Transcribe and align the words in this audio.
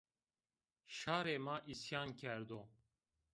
Şarê 0.97 1.37
ma 1.45 1.55
îsyan 1.71 2.09
kerdo 2.19 2.59